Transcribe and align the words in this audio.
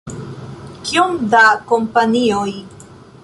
Kiom 0.87 1.19
da 1.35 1.43
kompanioj? 1.73 2.49